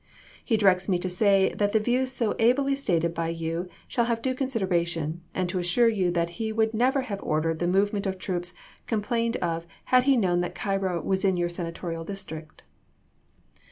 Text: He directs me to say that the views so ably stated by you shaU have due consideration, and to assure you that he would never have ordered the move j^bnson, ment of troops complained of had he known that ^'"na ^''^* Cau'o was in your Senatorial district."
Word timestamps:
He 0.43 0.57
directs 0.57 0.89
me 0.89 0.97
to 0.97 1.09
say 1.11 1.53
that 1.59 1.73
the 1.73 1.79
views 1.79 2.11
so 2.11 2.33
ably 2.39 2.73
stated 2.73 3.13
by 3.13 3.27
you 3.27 3.69
shaU 3.87 4.05
have 4.05 4.19
due 4.23 4.33
consideration, 4.33 5.21
and 5.35 5.47
to 5.49 5.59
assure 5.59 5.89
you 5.89 6.09
that 6.09 6.31
he 6.41 6.51
would 6.51 6.73
never 6.73 7.01
have 7.01 7.21
ordered 7.21 7.59
the 7.59 7.67
move 7.67 7.89
j^bnson, 7.89 7.93
ment 7.93 8.05
of 8.07 8.17
troops 8.17 8.55
complained 8.87 9.37
of 9.37 9.67
had 9.93 10.05
he 10.05 10.17
known 10.17 10.41
that 10.41 10.55
^'"na 10.55 10.79
^''^* 10.79 10.81
Cau'o 10.81 11.03
was 11.03 11.23
in 11.23 11.37
your 11.37 11.49
Senatorial 11.49 12.03
district." 12.03 12.63